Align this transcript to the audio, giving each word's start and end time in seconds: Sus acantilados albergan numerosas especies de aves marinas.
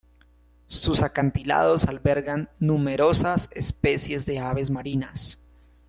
Sus 0.65 1.03
acantilados 1.03 1.85
albergan 1.85 2.49
numerosas 2.57 3.51
especies 3.53 4.25
de 4.25 4.39
aves 4.39 4.71
marinas. 4.71 5.37